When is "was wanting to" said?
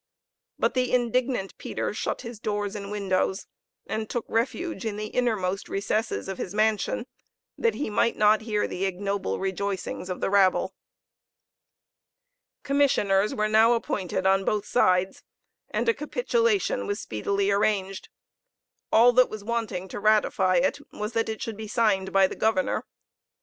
19.29-19.99